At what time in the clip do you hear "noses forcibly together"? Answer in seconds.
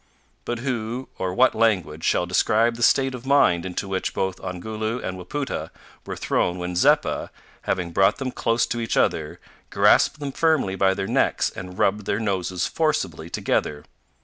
12.19-13.85